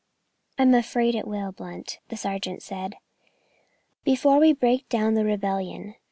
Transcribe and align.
"I 0.57 0.63
am 0.63 0.73
afraid 0.73 1.13
it 1.13 1.27
will, 1.27 1.51
Blunt," 1.51 1.99
the 2.09 2.17
sergeant 2.17 2.63
said, 2.63 2.95
"before 4.03 4.39
we 4.39 4.51
break 4.51 4.89
down 4.89 5.13
the 5.13 5.23
rebellion. 5.25 5.93